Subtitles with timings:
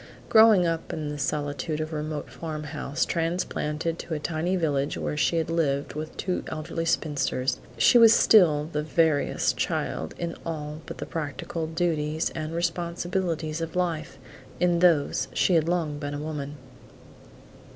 [0.29, 4.97] Growing up in the solitude of a remote farm house, transplanted to a tiny village
[4.97, 10.81] where she lived with two elderly spinsters, she was still the veriest child in all
[10.87, 14.17] but the practical duties and responsibilities of life;
[14.59, 16.55] in those she had long been a woman.